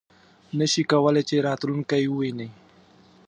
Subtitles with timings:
[0.57, 2.47] نه شي کولای چې راتلونکی وویني.